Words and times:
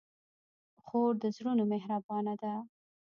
خور 0.83 1.11
د 1.21 1.23
زړونو 1.35 1.63
مهربانه 1.73 2.33
ده. 2.41 2.53